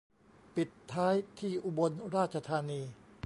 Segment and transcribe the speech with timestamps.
[0.55, 2.81] ปิดท้ายที่อุบลราชธานี